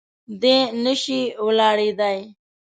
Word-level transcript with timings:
دی 0.41 0.57
نه 0.83 0.93
شي 1.01 1.21
ولاړېدای. 1.45 2.19